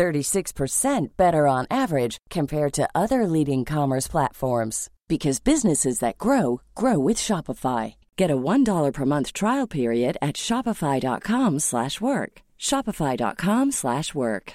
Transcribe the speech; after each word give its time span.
36% 0.00 1.08
better 1.18 1.46
on 1.46 1.66
average 1.70 2.16
compared 2.30 2.72
to 2.72 2.88
other 2.94 3.26
leading 3.26 3.66
commerce 3.66 4.08
platforms 4.08 4.88
because 5.08 5.40
businesses 5.40 5.98
that 5.98 6.16
grow 6.16 6.62
grow 6.74 6.98
with 6.98 7.18
Shopify. 7.18 7.96
Get 8.16 8.30
a 8.30 8.36
$1 8.36 8.92
per 8.94 9.04
month 9.04 9.34
trial 9.34 9.66
period 9.68 10.16
at 10.22 10.36
shopify.com/work. 10.36 12.32
shopify.com/work. 12.56 14.52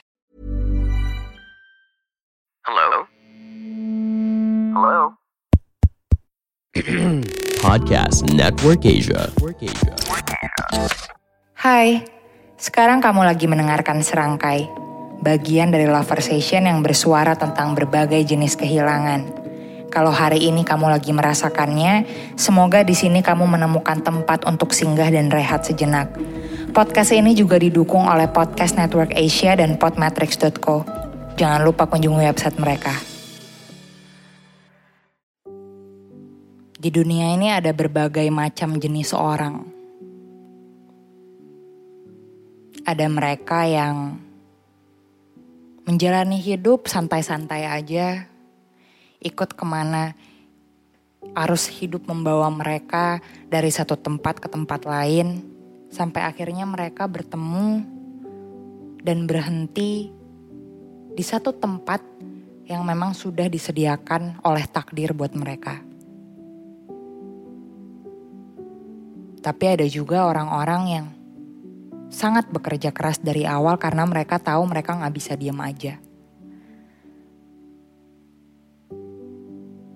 Hello? 2.66 2.90
Hello? 4.74 5.00
Podcast 7.62 8.34
Network 8.34 8.82
Asia. 8.86 9.30
Hi. 11.62 12.16
sekarang 12.56 13.04
kamu 13.04 13.28
lagi 13.28 13.46
mendengarkan 13.52 14.00
serangkai, 14.00 14.85
bagian 15.26 15.74
dari 15.74 15.90
Lover 15.90 16.22
Session 16.22 16.70
yang 16.70 16.86
bersuara 16.86 17.34
tentang 17.34 17.74
berbagai 17.74 18.22
jenis 18.22 18.54
kehilangan. 18.54 19.26
Kalau 19.90 20.14
hari 20.14 20.46
ini 20.46 20.62
kamu 20.62 20.94
lagi 20.94 21.10
merasakannya, 21.10 22.06
semoga 22.38 22.86
di 22.86 22.94
sini 22.94 23.26
kamu 23.26 23.50
menemukan 23.50 24.06
tempat 24.06 24.46
untuk 24.46 24.70
singgah 24.70 25.10
dan 25.10 25.34
rehat 25.34 25.66
sejenak. 25.66 26.14
Podcast 26.78 27.10
ini 27.10 27.34
juga 27.34 27.58
didukung 27.58 28.06
oleh 28.06 28.30
Podcast 28.30 28.78
Network 28.78 29.18
Asia 29.18 29.58
dan 29.58 29.82
podmetrics.co. 29.82 30.86
Jangan 31.42 31.66
lupa 31.66 31.90
kunjungi 31.90 32.22
website 32.22 32.60
mereka. 32.62 32.94
Di 36.76 36.94
dunia 36.94 37.34
ini 37.34 37.50
ada 37.50 37.74
berbagai 37.74 38.30
macam 38.30 38.78
jenis 38.78 39.16
orang. 39.16 39.64
Ada 42.86 43.10
mereka 43.10 43.66
yang 43.66 44.25
menjalani 45.86 46.42
hidup 46.42 46.90
santai-santai 46.90 47.70
aja, 47.70 48.26
ikut 49.22 49.54
ke 49.54 49.66
mana 49.66 50.18
arus 51.38 51.70
hidup 51.70 52.10
membawa 52.10 52.50
mereka 52.50 53.22
dari 53.50 53.70
satu 53.70 53.94
tempat 53.94 54.42
ke 54.42 54.50
tempat 54.50 54.86
lain, 54.90 55.46
sampai 55.94 56.26
akhirnya 56.26 56.66
mereka 56.66 57.06
bertemu 57.06 57.86
dan 59.06 59.30
berhenti 59.30 60.10
di 61.14 61.24
satu 61.24 61.54
tempat 61.54 62.02
yang 62.66 62.82
memang 62.82 63.14
sudah 63.14 63.46
disediakan 63.46 64.42
oleh 64.42 64.66
takdir 64.66 65.14
buat 65.14 65.38
mereka. 65.38 65.86
Tapi 69.46 69.66
ada 69.70 69.86
juga 69.86 70.26
orang-orang 70.26 70.84
yang 70.90 71.06
sangat 72.16 72.48
bekerja 72.48 72.96
keras 72.96 73.20
dari 73.20 73.44
awal 73.44 73.76
karena 73.76 74.08
mereka 74.08 74.40
tahu 74.40 74.64
mereka 74.64 74.96
nggak 74.96 75.12
bisa 75.12 75.36
diam 75.36 75.60
aja. 75.60 76.00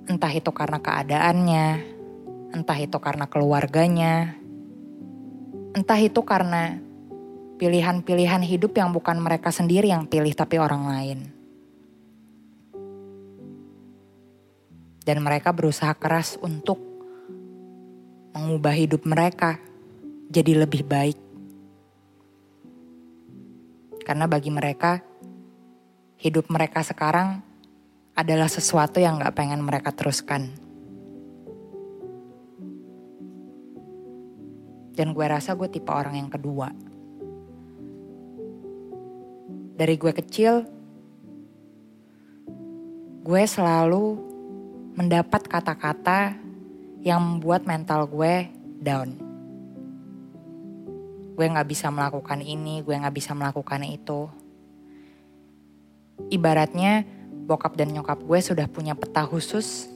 Entah 0.03 0.33
itu 0.35 0.51
karena 0.51 0.83
keadaannya, 0.83 1.67
entah 2.51 2.75
itu 2.75 2.97
karena 2.99 3.31
keluarganya, 3.31 4.35
entah 5.71 5.99
itu 6.01 6.19
karena 6.27 6.75
pilihan-pilihan 7.55 8.43
hidup 8.43 8.75
yang 8.75 8.91
bukan 8.91 9.15
mereka 9.23 9.55
sendiri 9.55 9.87
yang 9.87 10.03
pilih 10.03 10.35
tapi 10.35 10.59
orang 10.59 10.83
lain. 10.91 11.19
Dan 15.07 15.23
mereka 15.23 15.55
berusaha 15.55 15.95
keras 15.95 16.35
untuk 16.43 16.83
mengubah 18.35 18.75
hidup 18.75 19.07
mereka 19.07 19.55
jadi 20.27 20.67
lebih 20.67 20.83
baik. 20.83 21.28
Karena 24.09 24.25
bagi 24.25 24.49
mereka, 24.49 24.97
hidup 26.17 26.49
mereka 26.49 26.81
sekarang 26.81 27.45
adalah 28.17 28.49
sesuatu 28.49 28.97
yang 28.97 29.21
gak 29.21 29.37
pengen 29.37 29.61
mereka 29.61 29.93
teruskan. 29.93 30.49
Dan 34.97 35.13
gue 35.13 35.25
rasa 35.29 35.53
gue 35.53 35.69
tipe 35.69 35.93
orang 35.93 36.25
yang 36.25 36.25
kedua. 36.33 36.73
Dari 39.77 39.93
gue 39.93 40.13
kecil, 40.17 40.65
gue 43.21 43.43
selalu 43.45 44.17
mendapat 44.97 45.45
kata-kata 45.45 46.33
yang 47.05 47.21
membuat 47.21 47.69
mental 47.69 48.09
gue 48.09 48.49
down. 48.81 49.28
Gue 51.39 51.47
gak 51.47 51.71
bisa 51.71 51.87
melakukan 51.87 52.43
ini, 52.43 52.83
gue 52.83 52.99
gak 52.99 53.15
bisa 53.15 53.31
melakukan 53.31 53.79
itu. 53.87 54.27
Ibaratnya 56.27 57.07
bokap 57.47 57.79
dan 57.79 57.95
nyokap 57.95 58.19
gue 58.19 58.43
sudah 58.43 58.67
punya 58.67 58.91
peta 58.91 59.23
khusus 59.23 59.87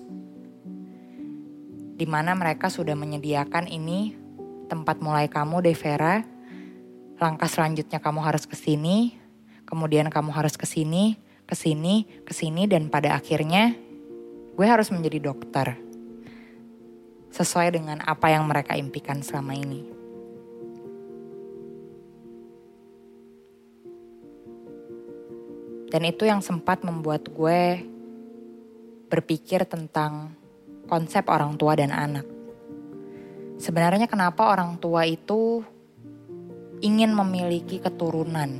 di 2.00 2.08
mana 2.08 2.31
mereka 2.31 2.72
sudah 2.72 2.96
menyediakan 2.96 3.68
ini 3.68 4.16
tempat 4.72 5.04
mulai 5.04 5.28
kamu 5.28 5.59
Devera. 5.59 6.24
Langkah 7.20 7.52
selanjutnya 7.52 8.00
kamu 8.00 8.24
harus 8.24 8.48
ke 8.48 8.56
sini, 8.56 9.20
kemudian 9.68 10.08
kamu 10.08 10.31
harus 10.31 10.56
ke 10.56 10.64
sini, 10.64 11.20
ke 11.44 11.60
sini, 11.60 12.08
ke 12.24 12.31
sini 12.31 12.72
dan 12.72 12.88
pada 12.88 13.20
akhirnya 13.20 13.75
gue 14.56 14.64
harus 14.64 14.96
menjadi 14.96 15.28
dokter 15.28 15.75
sesuai 17.36 17.75
dengan 17.75 18.00
apa 18.00 18.31
yang 18.31 18.48
mereka 18.48 18.80
impikan 18.80 19.20
selama 19.20 19.60
ini. 19.60 19.93
Dan 25.94 26.09
itu 26.09 26.26
yang 26.26 26.42
sempat 26.42 26.81
membuat 26.81 27.30
gue 27.30 27.86
berpikir 29.14 29.62
tentang 29.70 30.34
konsep 30.90 31.22
orang 31.30 31.54
tua 31.54 31.78
dan 31.78 31.94
anak. 31.94 32.26
Sebenarnya 33.62 34.09
kenapa 34.09 34.50
orang 34.50 34.81
tua 34.81 35.06
itu 35.06 35.62
ingin 36.81 37.14
memiliki 37.14 37.78
keturunan, 37.78 38.58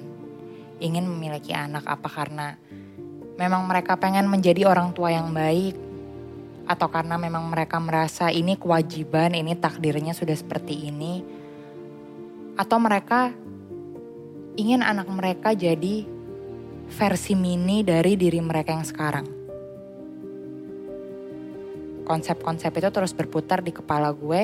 ingin 0.78 1.10
memiliki 1.10 1.58
anak? 1.58 1.90
Apa 1.90 2.06
karena 2.06 2.54
memang 3.42 3.66
mereka 3.66 3.98
pengen 3.98 4.30
menjadi 4.30 4.70
orang 4.70 4.94
tua 4.94 5.10
yang 5.10 5.34
baik? 5.34 5.74
Atau 6.70 6.94
karena 6.94 7.18
memang 7.18 7.50
mereka 7.50 7.82
merasa 7.82 8.30
ini 8.30 8.62
kewajiban, 8.62 9.34
ini 9.34 9.58
takdirnya 9.58 10.14
sudah 10.14 10.38
seperti 10.38 10.86
ini? 10.86 11.26
Atau 12.62 12.78
mereka 12.78 13.34
ingin 14.54 14.86
anak 14.86 15.10
mereka 15.10 15.58
jadi 15.58 16.13
versi 16.90 17.34
mini 17.38 17.86
dari 17.86 18.20
diri 18.20 18.40
mereka 18.44 18.76
yang 18.76 18.88
sekarang. 18.88 19.28
Konsep-konsep 22.04 22.72
itu 22.76 22.90
terus 22.92 23.16
berputar 23.16 23.64
di 23.64 23.72
kepala 23.72 24.12
gue. 24.12 24.42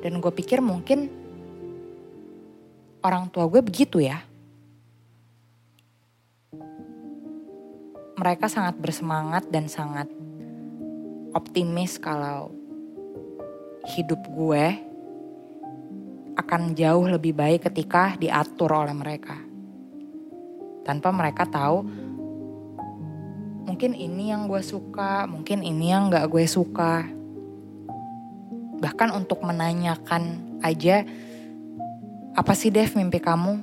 Dan 0.00 0.20
gue 0.20 0.32
pikir 0.32 0.60
mungkin 0.64 1.08
orang 3.04 3.28
tua 3.28 3.44
gue 3.48 3.60
begitu 3.60 4.00
ya. 4.00 4.24
Mereka 8.14 8.48
sangat 8.48 8.80
bersemangat 8.80 9.48
dan 9.52 9.68
sangat 9.68 10.08
optimis 11.34 11.98
kalau 11.98 12.54
hidup 13.84 14.22
gue 14.32 14.93
akan 16.54 16.78
jauh 16.78 17.10
lebih 17.10 17.34
baik 17.34 17.66
ketika 17.66 18.14
diatur 18.14 18.70
oleh 18.70 18.94
mereka. 18.94 19.34
Tanpa 20.86 21.10
mereka 21.10 21.42
tahu 21.50 21.82
mungkin 23.66 23.90
ini 23.90 24.30
yang 24.30 24.46
gue 24.46 24.62
suka, 24.62 25.26
mungkin 25.26 25.66
ini 25.66 25.90
yang 25.90 26.14
gak 26.14 26.30
gue 26.30 26.46
suka. 26.46 27.10
Bahkan 28.78 29.18
untuk 29.18 29.42
menanyakan 29.42 30.54
aja, 30.62 31.02
apa 32.38 32.52
sih 32.54 32.70
Dev 32.70 32.94
mimpi 32.94 33.18
kamu? 33.18 33.58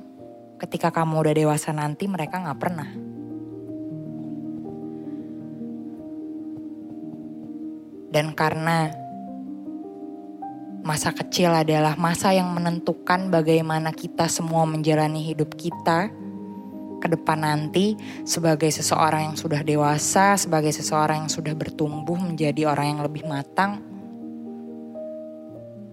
Ketika 0.60 0.92
kamu 0.92 1.16
udah 1.16 1.32
dewasa 1.32 1.72
nanti 1.72 2.04
mereka 2.04 2.44
gak 2.44 2.60
pernah. 2.60 2.92
Dan 8.12 8.36
karena 8.36 9.01
Masa 10.82 11.14
kecil 11.14 11.54
adalah 11.54 11.94
masa 11.94 12.34
yang 12.34 12.50
menentukan 12.50 13.30
bagaimana 13.30 13.94
kita 13.94 14.26
semua 14.26 14.66
menjalani 14.66 15.22
hidup 15.22 15.54
kita. 15.54 16.10
ke 17.02 17.10
depan 17.10 17.42
nanti 17.42 17.98
sebagai 18.22 18.70
seseorang 18.70 19.26
yang 19.26 19.34
sudah 19.34 19.66
dewasa, 19.66 20.38
sebagai 20.38 20.70
seseorang 20.70 21.26
yang 21.26 21.32
sudah 21.34 21.50
bertumbuh 21.50 22.14
menjadi 22.14 22.70
orang 22.70 22.94
yang 22.94 23.00
lebih 23.02 23.26
matang. 23.26 23.82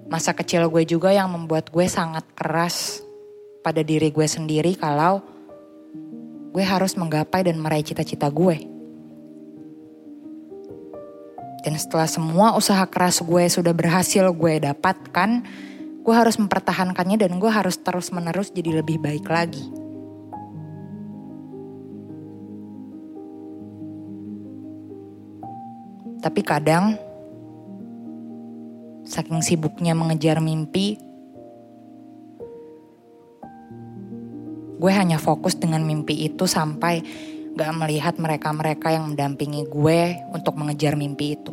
Masa 0.06 0.38
kecil 0.38 0.69
gue 0.69 0.86
juga 0.86 1.09
yang 1.09 1.33
membuat 1.33 1.74
gue 1.74 1.89
sangat 1.89 2.30
keras 2.38 3.01
pada 3.65 3.81
diri 3.81 4.13
gue 4.13 4.30
sendiri 4.30 4.77
kalau 4.77 5.25
gue 6.53 6.62
harus 6.62 6.94
menggapai 6.94 7.42
dan 7.42 7.57
meraih 7.57 7.81
cita-cita 7.81 8.30
gue. 8.30 8.79
Dan 11.59 11.75
setelah 11.75 12.07
semua 12.07 12.56
usaha 12.56 12.83
keras 12.88 13.19
gue 13.19 13.44
sudah 13.51 13.75
berhasil 13.75 14.31
gue 14.31 14.53
dapatkan, 14.63 15.29
gue 16.00 16.15
harus 16.15 16.39
mempertahankannya 16.39 17.19
dan 17.19 17.35
gue 17.35 17.51
harus 17.51 17.75
terus 17.79 18.09
menerus 18.15 18.50
jadi 18.56 18.79
lebih 18.79 18.97
baik 19.03 19.27
lagi. 19.27 19.67
Tapi 26.19 26.41
kadang, 26.44 27.00
saking 29.07 29.39
sibuknya 29.39 29.95
mengejar 29.95 30.44
mimpi, 30.44 31.00
gue 34.79 34.91
hanya 34.91 35.19
fokus 35.19 35.56
dengan 35.59 35.83
mimpi 35.83 36.27
itu 36.27 36.44
sampai 36.47 37.03
gak 37.59 37.75
melihat 37.75 38.15
mereka-mereka 38.15 38.95
yang 38.95 39.11
mendampingi 39.11 39.67
gue 39.67 40.15
untuk 40.31 40.56
mengejar 40.56 40.95
mimpi 40.95 41.35
itu. 41.35 41.51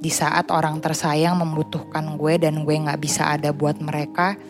Di 0.00 0.08
saat 0.08 0.48
orang 0.48 0.80
tersayang 0.80 1.36
membutuhkan 1.36 2.16
gue 2.16 2.40
dan 2.40 2.64
gue 2.64 2.72
gak 2.80 2.96
bisa 2.96 3.28
ada 3.28 3.52
buat 3.52 3.76
mereka, 3.76 4.40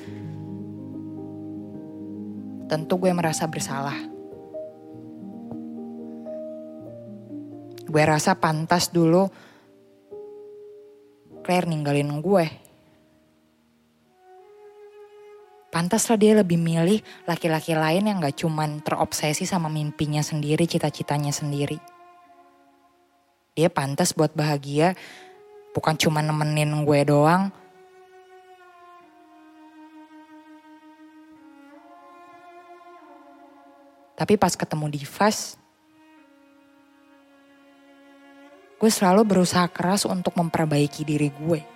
tentu 2.71 2.95
gue 2.95 3.11
merasa 3.11 3.51
bersalah. 3.51 3.99
Gue 7.91 8.03
rasa 8.07 8.39
pantas 8.39 8.95
dulu 8.95 9.27
Claire 11.43 11.67
ninggalin 11.67 12.23
gue. 12.23 12.64
Pantaslah 15.75 16.15
dia 16.15 16.39
lebih 16.39 16.55
milih 16.55 17.03
laki-laki 17.27 17.75
lain 17.75 18.07
yang 18.07 18.23
gak 18.23 18.39
cuman 18.39 18.79
terobsesi 18.79 19.43
sama 19.43 19.67
mimpinya 19.67 20.23
sendiri, 20.23 20.71
cita-citanya 20.71 21.35
sendiri. 21.35 21.83
Dia 23.59 23.67
pantas 23.75 24.15
buat 24.15 24.31
bahagia, 24.39 24.95
bukan 25.75 25.99
cuma 25.99 26.23
nemenin 26.23 26.71
gue 26.87 27.01
doang. 27.11 27.51
Tapi 34.15 34.39
pas 34.39 34.55
ketemu 34.55 34.95
di 34.95 35.03
Divas, 35.03 35.59
gue 38.79 38.91
selalu 38.95 39.27
berusaha 39.27 39.67
keras 39.75 40.07
untuk 40.07 40.39
memperbaiki 40.39 41.03
diri 41.03 41.35
gue. 41.35 41.74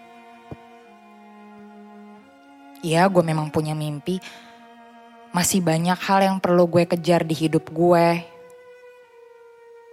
Iya 2.78 3.10
gue 3.10 3.24
memang 3.26 3.50
punya 3.50 3.74
mimpi. 3.74 4.22
Masih 5.34 5.58
banyak 5.58 5.98
hal 5.98 6.22
yang 6.22 6.38
perlu 6.38 6.70
gue 6.70 6.86
kejar 6.86 7.26
di 7.26 7.34
hidup 7.34 7.74
gue. 7.74 8.22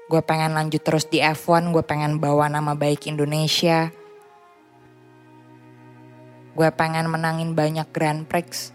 Gue 0.05 0.21
pengen 0.21 0.53
lanjut 0.53 0.85
terus 0.85 1.09
di 1.09 1.17
F1, 1.17 1.73
gue 1.73 1.81
pengen 1.81 2.21
bawa 2.21 2.45
nama 2.45 2.77
baik 2.77 3.09
Indonesia. 3.09 3.89
Gue 6.53 6.69
pengen 6.69 7.09
menangin 7.09 7.57
banyak 7.57 7.89
Grand 7.89 8.21
Prix. 8.29 8.69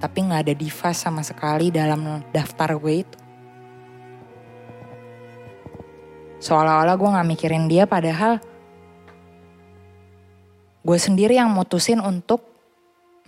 Tapi 0.00 0.16
gak 0.22 0.48
ada 0.48 0.54
diva 0.56 0.90
sama 0.96 1.20
sekali 1.20 1.68
dalam 1.68 2.24
daftar 2.32 2.72
gue 2.78 3.04
itu. 3.04 3.29
Seolah-olah 6.40 6.96
gue 6.96 7.14
gak 7.20 7.28
mikirin 7.28 7.68
dia 7.68 7.84
padahal 7.84 8.40
gue 10.80 10.98
sendiri 10.98 11.36
yang 11.36 11.52
mutusin 11.52 12.00
untuk 12.00 12.40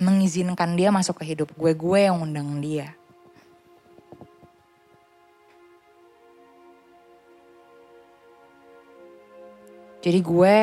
mengizinkan 0.01 0.73
dia 0.73 0.89
masuk 0.89 1.21
ke 1.21 1.37
hidup 1.37 1.53
gue. 1.53 1.73
Gue 1.77 2.09
yang 2.09 2.25
undang 2.25 2.59
dia. 2.65 2.97
Jadi 10.03 10.19
gue 10.19 10.57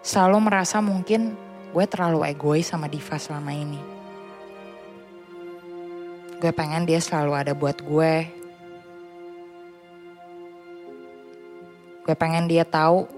selalu 0.00 0.38
merasa 0.48 0.80
mungkin 0.80 1.36
gue 1.74 1.84
terlalu 1.84 2.24
egois 2.30 2.64
sama 2.64 2.88
Diva 2.88 3.20
selama 3.20 3.52
ini. 3.52 3.76
Gue 6.40 6.52
pengen 6.56 6.88
dia 6.88 6.96
selalu 6.96 7.32
ada 7.36 7.52
buat 7.52 7.84
gue, 7.84 8.32
Gue 12.06 12.14
pengen 12.14 12.46
dia 12.46 12.62
tahu 12.62 13.10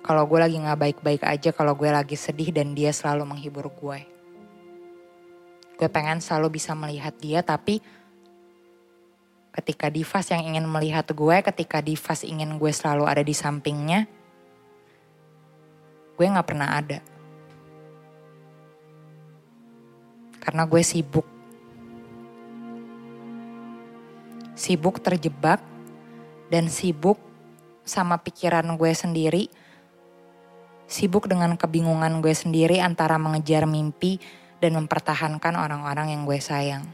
kalau 0.00 0.24
gue 0.24 0.40
lagi 0.40 0.56
gak 0.56 0.80
baik-baik 0.80 1.20
aja, 1.28 1.52
kalau 1.52 1.76
gue 1.76 1.92
lagi 1.92 2.16
sedih 2.16 2.48
dan 2.48 2.72
dia 2.72 2.88
selalu 2.88 3.28
menghibur 3.28 3.68
gue. 3.68 4.00
Gue 5.76 5.88
pengen 5.92 6.24
selalu 6.24 6.56
bisa 6.56 6.72
melihat 6.72 7.12
dia 7.20 7.44
tapi 7.44 7.84
ketika 9.52 9.92
Divas 9.92 10.24
yang 10.32 10.40
ingin 10.48 10.64
melihat 10.64 11.04
gue, 11.12 11.36
ketika 11.52 11.84
Divas 11.84 12.24
ingin 12.24 12.56
gue 12.56 12.72
selalu 12.72 13.04
ada 13.04 13.20
di 13.20 13.36
sampingnya, 13.36 14.08
gue 16.16 16.24
gak 16.24 16.48
pernah 16.48 16.80
ada. 16.80 17.04
Karena 20.40 20.64
gue 20.64 20.80
sibuk. 20.80 21.28
Sibuk 24.56 25.04
terjebak 25.04 25.60
dan 26.48 26.72
sibuk 26.72 27.27
sama 27.88 28.20
pikiran 28.20 28.68
gue 28.76 28.92
sendiri, 28.92 29.48
sibuk 30.84 31.24
dengan 31.24 31.56
kebingungan 31.56 32.20
gue 32.20 32.36
sendiri 32.36 32.84
antara 32.84 33.16
mengejar 33.16 33.64
mimpi 33.64 34.20
dan 34.60 34.76
mempertahankan 34.76 35.56
orang-orang 35.56 36.12
yang 36.12 36.28
gue 36.28 36.36
sayang. 36.36 36.84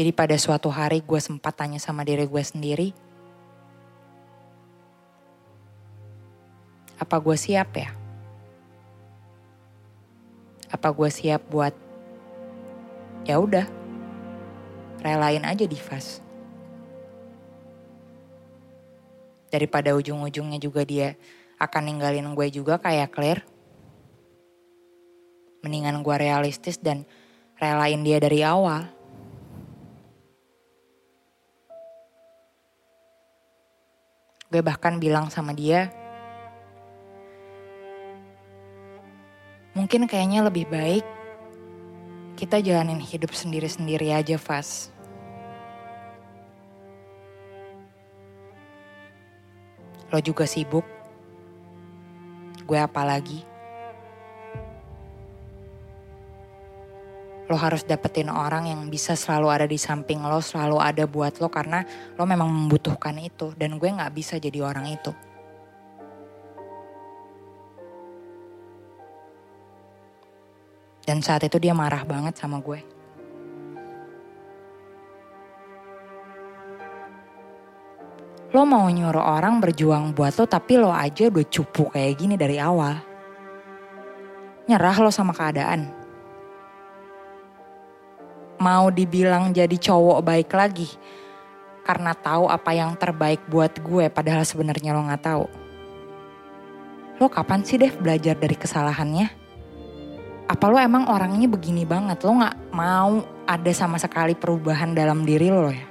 Jadi 0.00 0.16
pada 0.16 0.32
suatu 0.40 0.72
hari 0.72 1.04
gue 1.04 1.20
sempat 1.20 1.60
tanya 1.60 1.76
sama 1.76 2.08
diri 2.08 2.24
gue 2.24 2.40
sendiri, 2.40 2.88
apa 6.96 7.20
gue 7.20 7.36
siap 7.36 7.68
ya? 7.76 7.92
Apa 10.72 10.88
gue 10.94 11.10
siap 11.12 11.44
buat 11.52 11.89
ya 13.30 13.38
udah. 13.38 13.66
Relain 15.00 15.46
aja 15.46 15.64
Divas. 15.64 16.18
Daripada 19.50 19.94
ujung-ujungnya 19.94 20.58
juga 20.58 20.82
dia 20.82 21.14
akan 21.62 21.82
ninggalin 21.86 22.34
gue 22.34 22.48
juga 22.50 22.82
kayak 22.82 23.14
Claire. 23.14 23.42
Mendingan 25.62 26.02
gue 26.02 26.16
realistis 26.18 26.76
dan 26.82 27.06
relain 27.56 28.02
dia 28.02 28.18
dari 28.18 28.42
awal. 28.42 28.90
Gue 34.50 34.66
bahkan 34.66 34.98
bilang 34.98 35.30
sama 35.30 35.54
dia 35.54 35.94
mungkin 39.70 40.10
kayaknya 40.10 40.42
lebih 40.42 40.66
baik 40.66 41.19
kita 42.40 42.56
jalanin 42.64 43.04
hidup 43.04 43.36
sendiri-sendiri 43.36 44.16
aja, 44.16 44.40
Fas. 44.40 44.88
Lo 50.08 50.16
juga 50.24 50.48
sibuk. 50.48 50.88
Gue 52.64 52.80
apa 52.80 53.04
lagi? 53.04 53.44
Lo 57.44 57.60
harus 57.60 57.84
dapetin 57.84 58.32
orang 58.32 58.72
yang 58.72 58.88
bisa 58.88 59.12
selalu 59.12 59.46
ada 59.52 59.66
di 59.68 59.76
samping 59.76 60.24
lo, 60.24 60.40
selalu 60.40 60.80
ada 60.80 61.04
buat 61.04 61.36
lo 61.44 61.52
karena 61.52 61.84
lo 62.16 62.24
memang 62.24 62.48
membutuhkan 62.48 63.20
itu. 63.20 63.52
Dan 63.52 63.76
gue 63.76 63.92
gak 63.92 64.16
bisa 64.16 64.40
jadi 64.40 64.64
orang 64.64 64.88
itu. 64.88 65.12
Dan 71.10 71.26
saat 71.26 71.42
itu 71.42 71.58
dia 71.58 71.74
marah 71.74 72.06
banget 72.06 72.38
sama 72.38 72.62
gue. 72.62 72.78
Lo 78.54 78.62
mau 78.62 78.86
nyuruh 78.86 79.18
orang 79.18 79.58
berjuang 79.58 80.14
buat 80.14 80.38
lo 80.38 80.46
tapi 80.46 80.78
lo 80.78 80.94
aja 80.94 81.26
udah 81.26 81.46
cupu 81.50 81.90
kayak 81.90 82.14
gini 82.14 82.38
dari 82.38 82.62
awal. 82.62 82.94
Nyerah 84.70 85.02
lo 85.02 85.10
sama 85.10 85.34
keadaan. 85.34 85.98
mau 88.60 88.92
dibilang 88.92 89.56
jadi 89.56 89.72
cowok 89.72 90.20
baik 90.20 90.52
lagi 90.52 90.92
karena 91.80 92.12
tahu 92.12 92.44
apa 92.44 92.76
yang 92.76 92.92
terbaik 92.92 93.40
buat 93.48 93.72
gue 93.80 94.12
padahal 94.12 94.44
sebenarnya 94.44 94.92
lo 94.92 95.08
nggak 95.08 95.24
tahu. 95.24 95.48
Lo 97.16 97.26
kapan 97.32 97.64
sih 97.64 97.80
Dev 97.80 97.96
belajar 97.96 98.36
dari 98.36 98.52
kesalahannya? 98.52 99.39
Apa 100.50 100.66
lo 100.66 100.82
emang 100.82 101.06
orangnya 101.06 101.46
begini 101.46 101.86
banget? 101.86 102.26
Lo 102.26 102.34
nggak 102.34 102.74
mau 102.74 103.22
ada 103.46 103.70
sama 103.70 104.02
sekali 104.02 104.34
perubahan 104.34 104.98
dalam 104.98 105.22
diri 105.22 105.46
lo 105.46 105.70
ya? 105.70 105.86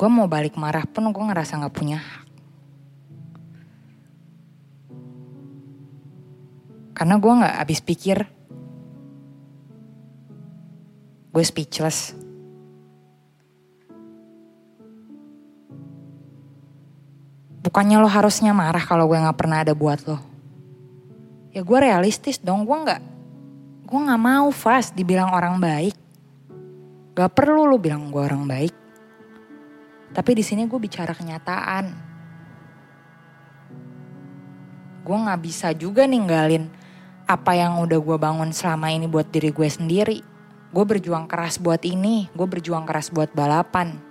Gue 0.00 0.08
mau 0.08 0.24
balik 0.24 0.56
marah 0.56 0.88
pun 0.88 1.12
gue 1.12 1.20
ngerasa 1.20 1.60
gak 1.60 1.76
punya 1.76 2.00
hak. 2.00 2.24
Karena 6.96 7.20
gue 7.20 7.32
gak 7.44 7.56
habis 7.60 7.84
pikir. 7.84 8.24
Gue 11.36 11.44
speechless. 11.44 12.19
Bukannya 17.70 18.02
lo 18.02 18.10
harusnya 18.10 18.50
marah 18.50 18.82
kalau 18.82 19.06
gue 19.06 19.14
gak 19.14 19.38
pernah 19.38 19.62
ada 19.62 19.78
buat 19.78 20.02
lo. 20.02 20.18
Ya 21.54 21.62
gue 21.62 21.78
realistis 21.78 22.42
dong, 22.42 22.66
gue 22.66 22.74
gak, 22.82 22.98
gue 23.86 24.00
gak 24.10 24.18
mau 24.18 24.50
fast 24.50 24.98
dibilang 24.98 25.30
orang 25.30 25.62
baik. 25.62 25.94
Gak 27.14 27.30
perlu 27.30 27.70
lo 27.70 27.78
bilang 27.78 28.10
gue 28.10 28.18
orang 28.18 28.42
baik. 28.42 28.74
Tapi 30.10 30.30
di 30.34 30.42
sini 30.42 30.66
gue 30.66 30.82
bicara 30.82 31.14
kenyataan. 31.14 32.10
Gue 35.06 35.16
nggak 35.22 35.38
bisa 35.38 35.70
juga 35.70 36.10
ninggalin 36.10 36.66
apa 37.30 37.54
yang 37.54 37.78
udah 37.78 38.02
gue 38.02 38.18
bangun 38.18 38.50
selama 38.50 38.90
ini 38.90 39.06
buat 39.06 39.30
diri 39.30 39.54
gue 39.54 39.70
sendiri. 39.70 40.18
Gue 40.74 40.82
berjuang 40.82 41.30
keras 41.30 41.62
buat 41.62 41.86
ini, 41.86 42.26
gue 42.34 42.46
berjuang 42.50 42.82
keras 42.82 43.14
buat 43.14 43.30
balapan. 43.30 44.09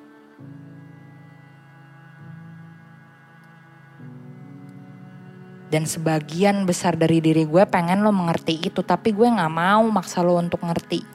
Dan 5.70 5.86
sebagian 5.86 6.66
besar 6.66 6.98
dari 6.98 7.22
diri 7.22 7.46
gue 7.46 7.62
pengen 7.70 8.02
lo 8.02 8.10
mengerti 8.10 8.58
itu, 8.58 8.82
tapi 8.82 9.14
gue 9.14 9.30
gak 9.30 9.54
mau 9.54 9.86
maksa 9.94 10.26
lo 10.26 10.42
untuk 10.42 10.66
ngerti. 10.66 11.06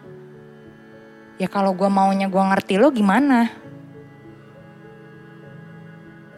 Ya 1.43 1.51
kalau 1.51 1.75
gue 1.75 1.91
maunya 1.91 2.31
gue 2.31 2.39
ngerti 2.39 2.79
lo 2.79 2.95
gimana? 2.95 3.51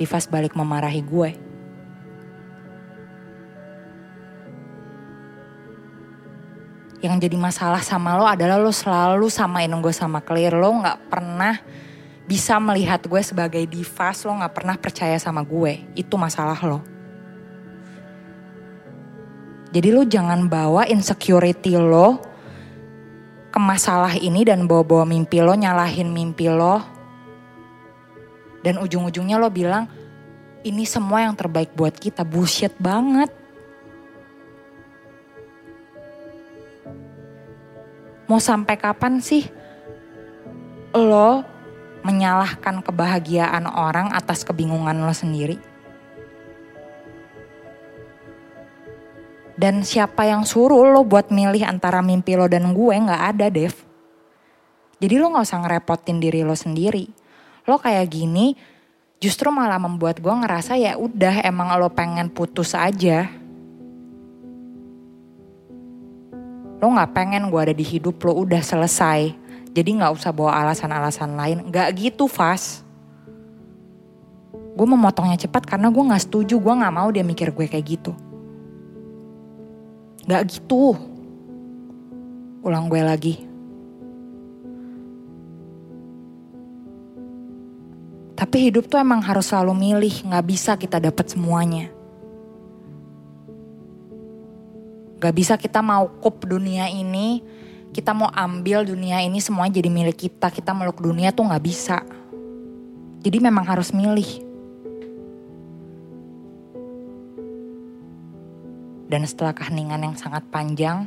Divas 0.01 0.25
balik 0.25 0.57
memarahi 0.57 1.05
gue. 1.05 1.31
Yang 7.05 7.29
jadi 7.29 7.37
masalah 7.37 7.85
sama 7.85 8.17
lo 8.17 8.25
adalah 8.25 8.57
lo 8.57 8.73
selalu 8.73 9.29
samain 9.29 9.69
gue 9.69 9.93
sama 9.93 10.25
Clear. 10.25 10.57
Lo 10.57 10.73
gak 10.81 11.13
pernah 11.13 11.61
bisa 12.25 12.57
melihat 12.57 13.05
gue 13.05 13.21
sebagai 13.21 13.61
divas. 13.69 14.25
Lo 14.25 14.33
gak 14.41 14.57
pernah 14.57 14.81
percaya 14.81 15.21
sama 15.21 15.45
gue. 15.45 15.85
Itu 15.93 16.17
masalah 16.17 16.57
lo. 16.65 16.96
Jadi 19.77 19.93
lo 19.93 20.09
jangan 20.09 20.49
bawa 20.49 20.89
insecurity 20.89 21.77
lo 21.77 22.17
ke 23.53 23.61
masalah 23.61 24.17
ini 24.17 24.41
dan 24.49 24.65
bawa-bawa 24.65 25.05
mimpi 25.05 25.45
lo, 25.45 25.53
nyalahin 25.53 26.09
mimpi 26.17 26.49
lo 26.49 26.81
dan 28.65 28.81
ujung-ujungnya 28.81 29.37
lo 29.37 29.53
bilang, 29.53 29.85
ini 30.65 30.89
semua 30.89 31.29
yang 31.29 31.37
terbaik 31.37 31.77
buat 31.77 31.93
kita. 31.93 32.25
Bullshit 32.25 32.73
banget. 32.81 33.29
Mau 38.33 38.41
sampai 38.41 38.81
kapan 38.81 39.21
sih 39.21 39.45
lo 40.97 41.45
menyalahkan 42.01 42.81
kebahagiaan 42.81 43.69
orang 43.69 44.17
atas 44.17 44.41
kebingungan 44.41 45.05
lo 45.05 45.13
sendiri? 45.13 45.76
Dan 49.57 49.83
siapa 49.83 50.29
yang 50.29 50.45
suruh 50.45 50.85
lo 50.93 51.01
buat 51.03 51.33
milih 51.33 51.65
antara 51.65 52.05
mimpi 52.05 52.37
lo 52.37 52.45
dan 52.45 52.77
gue 52.77 52.93
gak 52.93 53.23
ada 53.37 53.49
Dev. 53.49 53.73
Jadi 55.01 55.15
lo 55.17 55.33
gak 55.33 55.49
usah 55.49 55.61
ngerepotin 55.65 56.21
diri 56.21 56.45
lo 56.45 56.53
sendiri 56.53 57.27
lo 57.67 57.83
kayak 57.83 58.07
gini 58.07 58.55
justru 59.19 59.51
malah 59.51 59.83
membuat 59.83 60.23
gue 60.23 60.31
ngerasa 60.31 60.79
ya 60.79 60.95
udah 60.95 61.43
emang 61.43 61.75
lo 61.77 61.91
pengen 61.91 62.31
putus 62.31 62.79
aja. 62.79 63.27
Lo 66.79 66.87
gak 66.95 67.13
pengen 67.17 67.51
gue 67.51 67.61
ada 67.61 67.75
di 67.75 67.83
hidup 67.83 68.23
lo 68.23 68.39
udah 68.39 68.63
selesai. 68.63 69.35
Jadi 69.75 69.89
gak 69.99 70.15
usah 70.15 70.31
bawa 70.33 70.63
alasan-alasan 70.65 71.35
lain. 71.35 71.59
Gak 71.69 71.91
gitu 71.99 72.31
Fas. 72.31 72.87
Gue 74.77 74.87
memotongnya 74.89 75.41
cepat 75.41 75.65
karena 75.65 75.89
gue 75.89 76.05
gak 76.05 76.23
setuju. 76.23 76.61
Gue 76.61 76.75
gak 76.77 76.95
mau 76.95 77.09
dia 77.09 77.25
mikir 77.25 77.51
gue 77.51 77.67
kayak 77.67 77.87
gitu. 77.99 78.13
Gak 80.27 80.43
gitu. 80.51 80.99
Ulang 82.67 82.91
gue 82.91 83.03
lagi. 83.03 83.35
Tapi 88.37 88.69
hidup 88.69 88.87
tuh 88.87 89.01
emang 89.01 89.25
harus 89.25 89.49
selalu 89.49 89.73
milih, 89.73 90.29
gak 90.29 90.45
bisa 90.45 90.77
kita 90.77 91.01
dapat 91.01 91.33
semuanya. 91.33 91.89
Gak 95.17 95.35
bisa 95.35 95.57
kita 95.57 95.81
mau 95.81 96.07
kup 96.21 96.45
dunia 96.45 96.93
ini, 96.93 97.41
kita 97.97 98.13
mau 98.13 98.29
ambil 98.29 98.85
dunia 98.85 99.25
ini 99.25 99.41
semuanya 99.41 99.81
jadi 99.81 99.89
milik 99.89 100.29
kita, 100.29 100.53
kita 100.53 100.77
meluk 100.77 101.01
dunia 101.01 101.33
tuh 101.33 101.49
gak 101.49 101.65
bisa. 101.65 102.05
Jadi 103.25 103.39
memang 103.41 103.67
harus 103.67 103.91
milih. 103.91 104.46
Dan 109.07 109.23
setelah 109.23 109.55
keheningan 109.55 110.03
yang 110.03 110.17
sangat 110.19 110.43
panjang, 110.51 111.07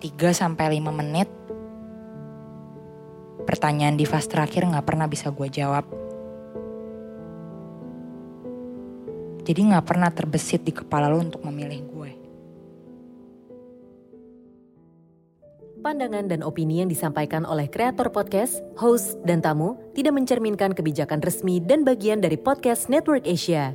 3 0.00 0.32
sampai 0.32 0.80
5 0.80 0.88
menit, 0.88 1.28
Pertanyaan 3.50 3.98
di 3.98 4.06
fase 4.06 4.30
terakhir 4.30 4.62
gak 4.62 4.86
pernah 4.86 5.10
bisa 5.10 5.34
gue 5.34 5.48
jawab. 5.50 5.82
Jadi 9.42 9.60
gak 9.74 9.86
pernah 9.90 10.06
terbesit 10.14 10.62
di 10.62 10.70
kepala 10.70 11.10
lo 11.10 11.18
untuk 11.18 11.42
memilih 11.42 11.80
gue. 11.82 12.10
Pandangan 15.82 16.30
dan 16.30 16.46
opini 16.46 16.78
yang 16.78 16.92
disampaikan 16.92 17.42
oleh 17.42 17.66
kreator 17.66 18.14
podcast, 18.14 18.62
host, 18.78 19.18
dan 19.26 19.42
tamu 19.42 19.74
tidak 19.98 20.14
mencerminkan 20.14 20.70
kebijakan 20.70 21.18
resmi 21.18 21.58
dan 21.58 21.82
bagian 21.82 22.22
dari 22.22 22.38
podcast 22.38 22.86
Network 22.86 23.26
Asia. 23.26 23.74